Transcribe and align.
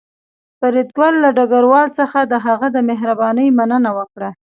فریدګل 0.59 1.13
له 1.23 1.29
ډګروال 1.37 1.87
څخه 1.99 2.19
د 2.31 2.33
هغه 2.45 2.67
د 2.75 2.77
مهربانۍ 2.89 3.47
مننه 3.57 3.91
وکړه 3.97 4.29